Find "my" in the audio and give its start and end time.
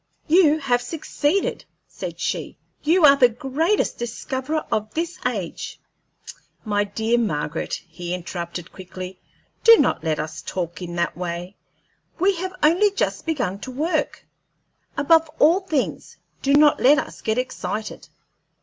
6.65-6.83